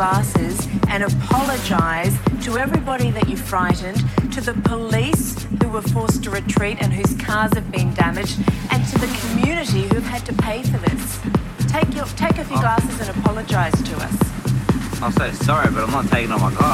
[0.00, 3.98] glasses and apologize to everybody that you frightened,
[4.32, 8.38] to the police who were forced to retreat and whose cars have been damaged,
[8.70, 11.20] and to the community who've had to pay for this.
[11.68, 12.62] Take, your, take off your oh.
[12.62, 15.02] glasses and apologize to us.
[15.02, 16.69] I'll say sorry, but I'm not taking off my glasses.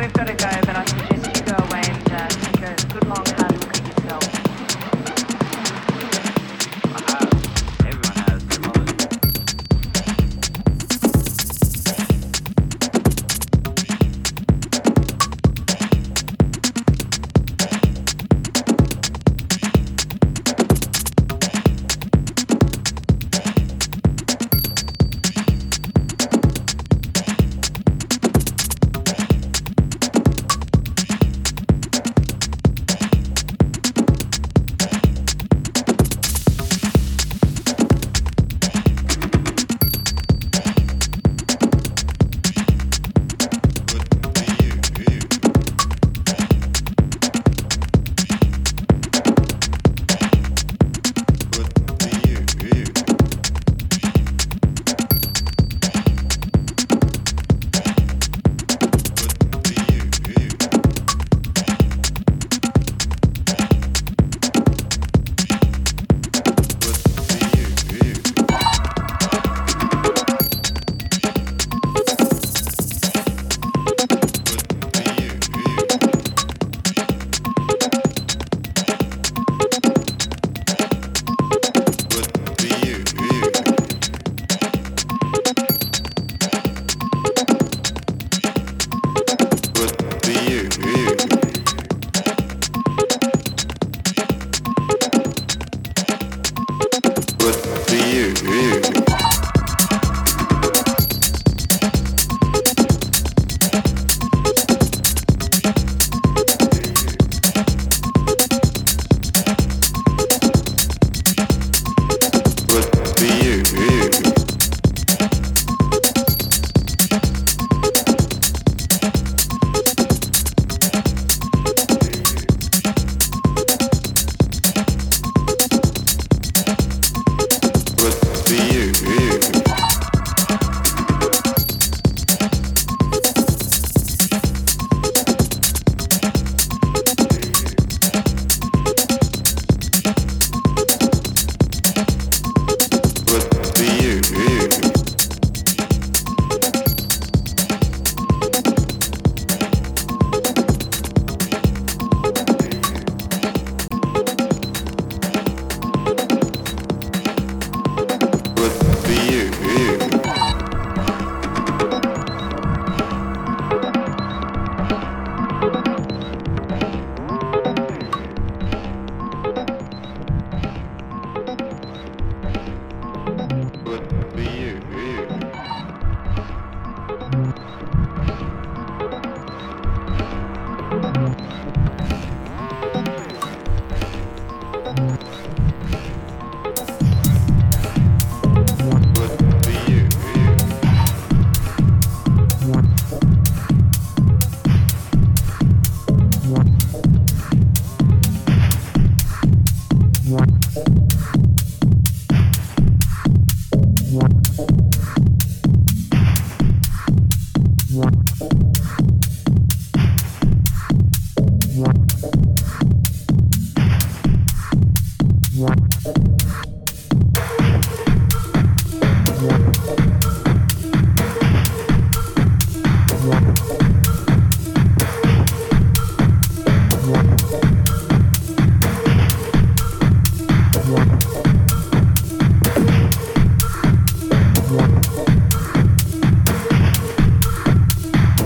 [0.00, 0.69] Well, we've got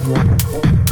[0.07, 0.84] one, one.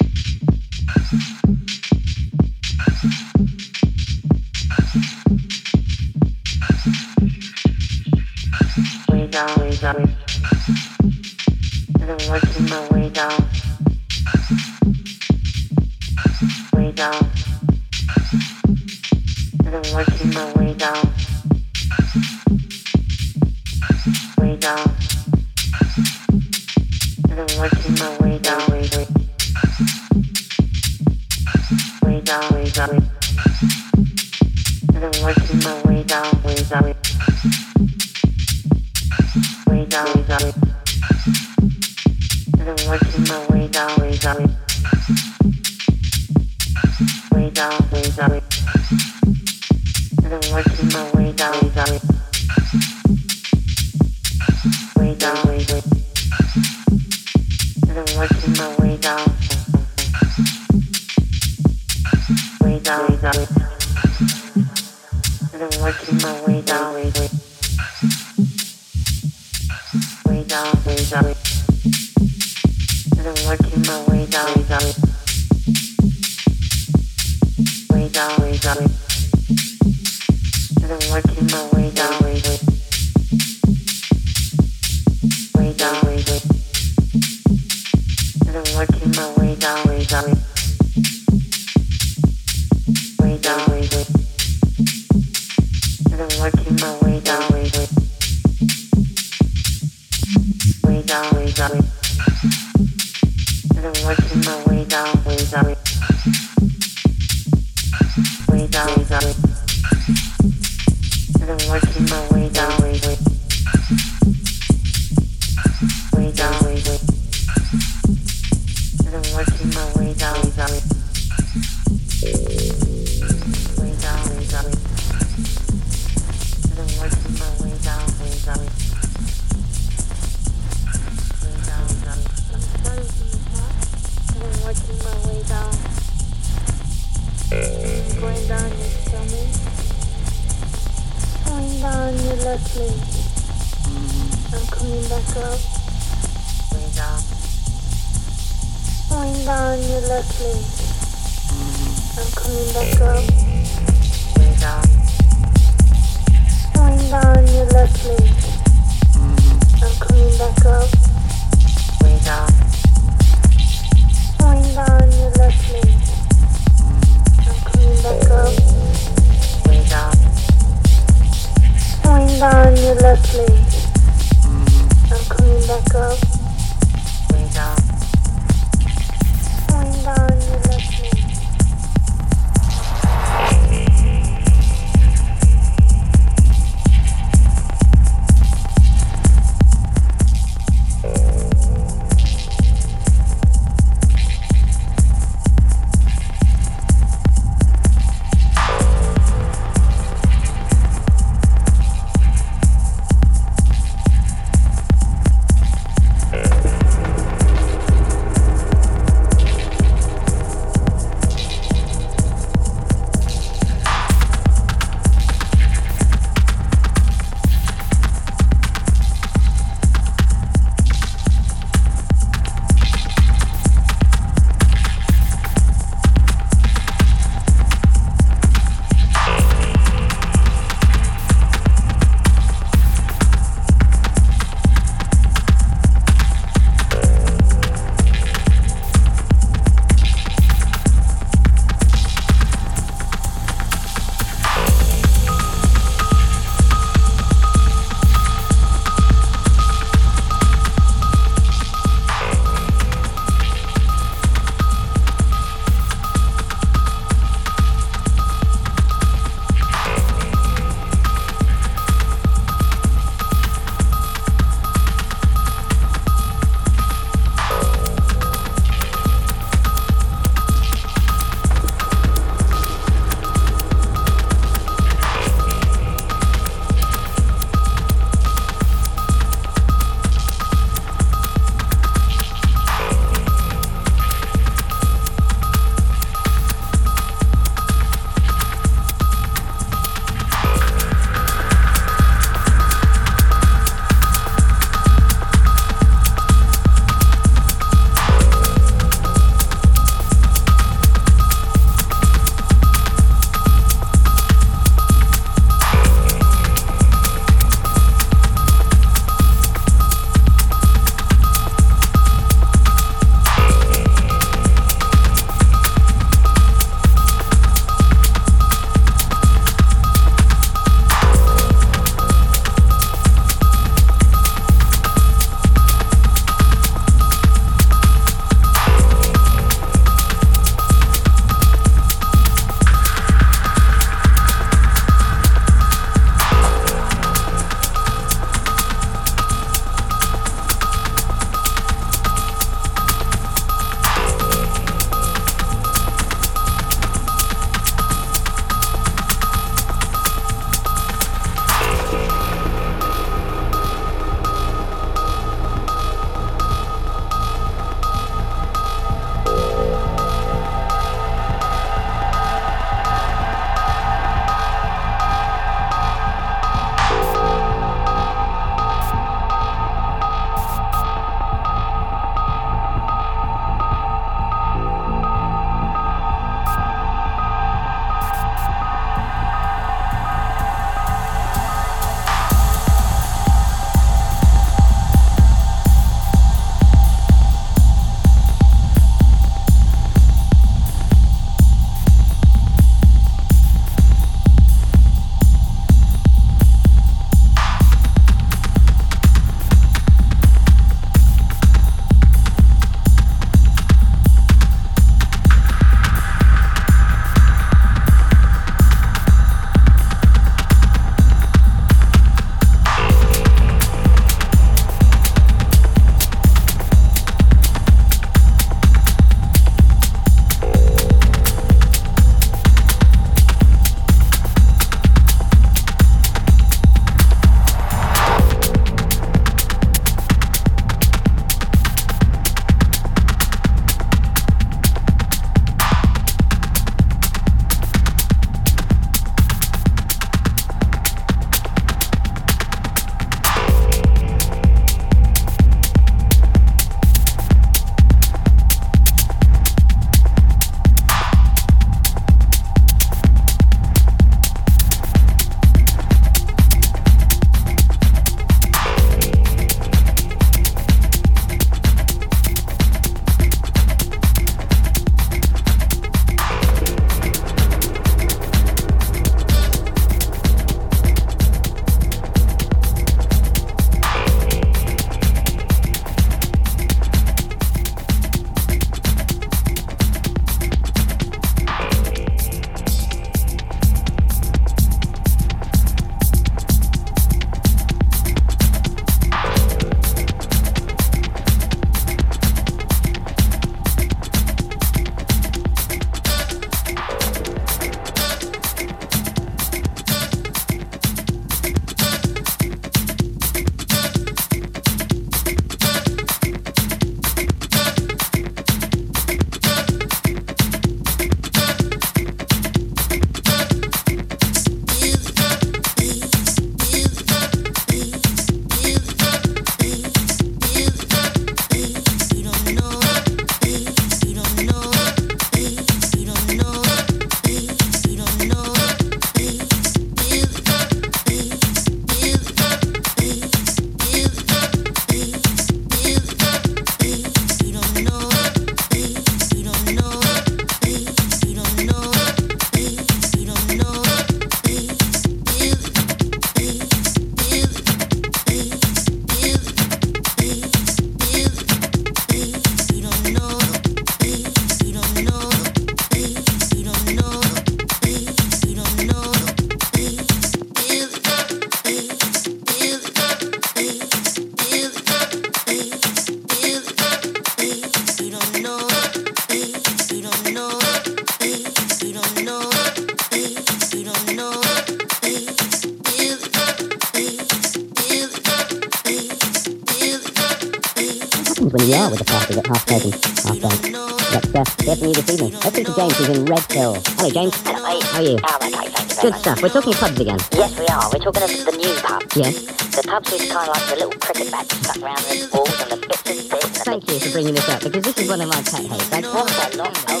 [589.11, 589.41] Good stuff.
[589.43, 590.19] We're talking pubs again.
[590.31, 590.87] Yes, we are.
[590.87, 592.01] We're talking of the new pub.
[592.15, 592.45] Yes.
[592.71, 595.71] The pubs with kind of like the little cricket bats stuck around the walls and
[595.71, 596.63] the bits and bits.
[596.63, 598.87] Thank you for bringing this up because this is one of my pet hates.
[598.87, 599.01] The...
[599.01, 600.00] What's that not?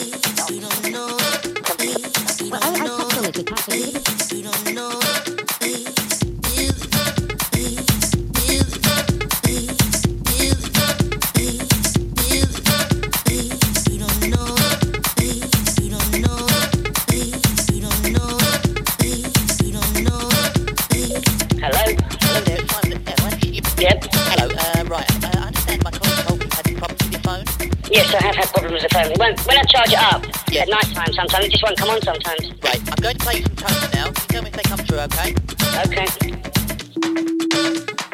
[30.61, 32.51] At night time sometimes, it just won't come on sometimes.
[32.63, 34.11] Right, I'm going to play some tones now.
[34.29, 35.33] Tell me if they come through, okay?
[35.81, 36.05] Okay.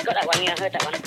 [0.04, 1.07] Got that one, yeah, I heard that one.